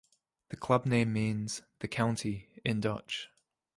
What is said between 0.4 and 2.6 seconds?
The club name means "The County"